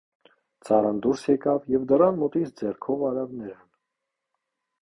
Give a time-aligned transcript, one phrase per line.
[0.69, 3.65] Ծառան դուրս եկավ և դռան մոտից ձեռքով արավ նրան: